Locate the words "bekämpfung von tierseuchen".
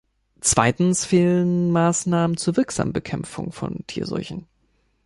2.91-4.47